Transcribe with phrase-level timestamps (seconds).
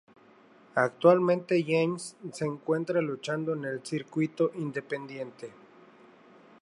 [0.73, 5.51] Actualmente James se encuentra luchando en el circuito independiente.